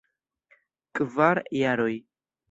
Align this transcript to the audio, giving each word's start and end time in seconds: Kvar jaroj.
Kvar 0.99 1.41
jaroj. 1.59 1.93